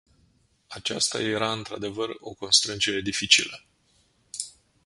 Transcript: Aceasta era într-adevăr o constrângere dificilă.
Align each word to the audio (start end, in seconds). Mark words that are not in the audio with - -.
Aceasta 0.69 1.21
era 1.21 1.51
într-adevăr 1.51 2.09
o 2.19 2.33
constrângere 2.33 3.01
dificilă. 3.01 3.63